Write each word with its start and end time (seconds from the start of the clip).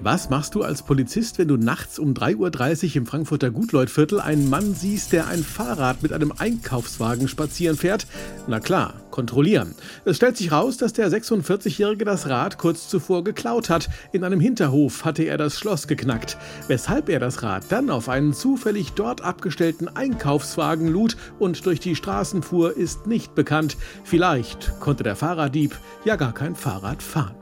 Was 0.00 0.28
machst 0.28 0.54
du 0.54 0.62
als 0.62 0.82
Polizist, 0.82 1.38
wenn 1.38 1.48
du 1.48 1.56
nachts 1.56 1.98
um 1.98 2.12
3.30 2.12 2.90
Uhr 2.90 2.96
im 2.96 3.06
Frankfurter 3.06 3.50
Gutleutviertel 3.50 4.20
einen 4.20 4.50
Mann 4.50 4.74
siehst, 4.74 5.12
der 5.12 5.26
ein 5.26 5.42
Fahrrad 5.42 6.02
mit 6.02 6.12
einem 6.12 6.32
Einkaufswagen 6.36 7.28
spazieren 7.28 7.78
fährt? 7.78 8.06
Na 8.46 8.60
klar, 8.60 8.92
kontrollieren. 9.10 9.74
Es 10.04 10.16
stellt 10.16 10.36
sich 10.36 10.52
raus, 10.52 10.76
dass 10.76 10.92
der 10.92 11.10
46-Jährige 11.10 12.04
das 12.04 12.28
Rad 12.28 12.58
kurz 12.58 12.88
zuvor 12.88 13.24
geklaut 13.24 13.70
hat. 13.70 13.88
In 14.12 14.22
einem 14.22 14.38
Hinterhof 14.38 15.06
hatte 15.06 15.22
er 15.22 15.38
das 15.38 15.58
Schloss 15.58 15.88
geknackt. 15.88 16.36
Weshalb 16.68 17.08
er 17.08 17.18
das 17.18 17.42
Rad 17.42 17.64
dann 17.70 17.88
auf 17.88 18.10
einen 18.10 18.34
zufällig 18.34 18.92
dort 18.92 19.22
abgestellten 19.22 19.88
Einkaufswagen 19.88 20.88
lud 20.88 21.16
und 21.38 21.64
durch 21.64 21.80
die 21.80 21.96
Straßen 21.96 22.42
fuhr, 22.42 22.76
ist 22.76 23.06
nicht 23.06 23.34
bekannt. 23.34 23.78
Vielleicht 24.04 24.78
konnte 24.78 25.04
der 25.04 25.16
Fahrraddieb 25.16 25.74
ja 26.04 26.16
gar 26.16 26.34
kein 26.34 26.54
Fahrrad 26.54 27.02
fahren. 27.02 27.34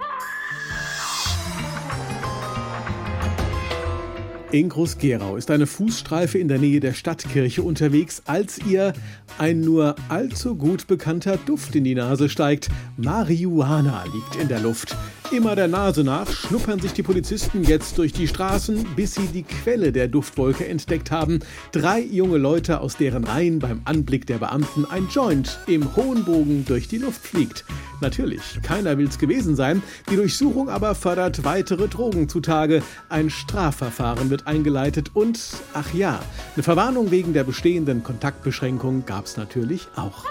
In 4.55 4.69
Groß-Gerau 4.69 5.35
ist 5.35 5.51
eine 5.51 5.67
Fußstreife 5.67 6.39
in 6.39 6.47
der 6.47 6.61
Nähe 6.61 6.79
der 6.79 6.93
Stadtkirche 6.93 7.61
unterwegs, 7.61 8.23
als 8.27 8.61
ihr 8.65 8.93
ein 9.37 9.63
nur 9.63 9.97
allzu 10.09 10.55
gut 10.55 10.87
bekannter 10.87 11.39
Duft 11.39 11.75
in 11.75 11.83
die 11.83 11.97
Nase 11.97 12.29
steigt. 12.29 12.69
Marihuana 12.97 14.05
liegt 14.05 14.41
in 14.41 14.47
der 14.47 14.61
Luft. 14.61 14.97
Immer 15.33 15.57
der 15.57 15.67
Nase 15.67 16.05
nach 16.05 16.31
schnuppern 16.31 16.79
sich 16.79 16.93
die 16.93 17.03
Polizisten 17.03 17.65
jetzt 17.65 17.99
durch 17.99 18.13
die 18.13 18.29
Straßen, 18.29 18.87
bis 18.95 19.17
sie 19.17 19.27
die 19.27 19.43
Quelle 19.43 19.91
der 19.91 20.07
Duftwolke 20.07 20.69
entdeckt 20.69 21.11
haben. 21.11 21.41
Drei 21.73 22.01
junge 22.01 22.39
Leute, 22.39 22.79
aus 22.79 22.97
deren 22.97 23.25
Reihen 23.25 23.59
beim 23.59 23.81
Anblick 23.87 24.25
der 24.29 24.39
Beamten 24.39 24.85
ein 24.85 25.09
Joint 25.13 25.59
im 25.67 25.97
hohen 25.97 26.25
Bogen 26.25 26.65
durch 26.65 26.87
die 26.87 26.99
Luft 26.99 27.27
fliegt. 27.27 27.65
Natürlich, 28.01 28.61
keiner 28.63 28.99
will's 28.99 29.19
gewesen 29.19 29.57
sein. 29.57 29.83
Die 30.11 30.17
Durchsuchung 30.17 30.69
aber 30.69 30.95
fördert 30.95 31.45
weitere 31.45 31.89
Drogen 31.89 32.29
zutage. 32.29 32.83
Ein 33.09 33.31
Strafverfahren 33.31 34.31
wird 34.31 34.47
eingeleitet 34.47 35.11
und, 35.15 35.41
ach 35.73 35.95
ja, 35.95 36.21
eine 36.55 36.63
Verwarnung 36.63 37.11
wegen 37.11 37.33
der 37.33 37.45
bestehenden 37.45 38.03
Kontaktbeschränkung 38.03 39.07
gab's 39.07 39.37
natürlich 39.37 39.89
auch. 39.97 40.25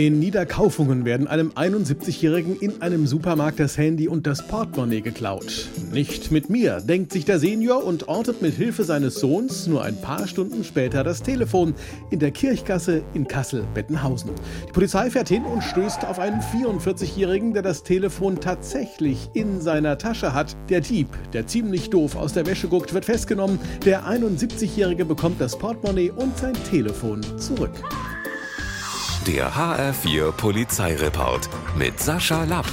In 0.00 0.18
Niederkaufungen 0.18 1.04
werden 1.04 1.26
einem 1.26 1.50
71-Jährigen 1.50 2.56
in 2.58 2.80
einem 2.80 3.06
Supermarkt 3.06 3.60
das 3.60 3.76
Handy 3.76 4.08
und 4.08 4.26
das 4.26 4.46
Portemonnaie 4.46 5.02
geklaut. 5.02 5.68
Nicht 5.92 6.30
mit 6.30 6.48
mir, 6.48 6.80
denkt 6.80 7.12
sich 7.12 7.26
der 7.26 7.38
Senior 7.38 7.84
und 7.84 8.08
ortet 8.08 8.40
mit 8.40 8.54
Hilfe 8.54 8.84
seines 8.84 9.16
Sohns 9.16 9.66
nur 9.66 9.84
ein 9.84 10.00
paar 10.00 10.26
Stunden 10.26 10.64
später 10.64 11.04
das 11.04 11.22
Telefon 11.22 11.74
in 12.08 12.18
der 12.18 12.30
Kirchgasse 12.30 13.02
in 13.12 13.28
Kassel-Bettenhausen. 13.28 14.30
Die 14.68 14.72
Polizei 14.72 15.10
fährt 15.10 15.28
hin 15.28 15.44
und 15.44 15.62
stößt 15.62 16.06
auf 16.06 16.18
einen 16.18 16.40
44-Jährigen, 16.40 17.52
der 17.52 17.62
das 17.62 17.82
Telefon 17.82 18.40
tatsächlich 18.40 19.28
in 19.34 19.60
seiner 19.60 19.98
Tasche 19.98 20.32
hat. 20.32 20.56
Der 20.70 20.80
Dieb, 20.80 21.08
der 21.34 21.46
ziemlich 21.46 21.90
doof 21.90 22.16
aus 22.16 22.32
der 22.32 22.46
Wäsche 22.46 22.68
guckt, 22.68 22.94
wird 22.94 23.04
festgenommen. 23.04 23.58
Der 23.84 24.06
71-Jährige 24.06 25.04
bekommt 25.04 25.42
das 25.42 25.58
Portemonnaie 25.58 26.10
und 26.10 26.38
sein 26.38 26.54
Telefon 26.70 27.20
zurück. 27.36 27.72
Der 29.26 29.52
HR4 29.52 30.32
Polizeireport 30.32 31.50
mit 31.76 32.00
Sascha 32.00 32.44
Lapp. 32.44 32.66